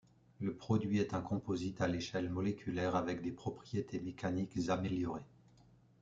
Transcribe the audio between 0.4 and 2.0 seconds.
produit est un composite à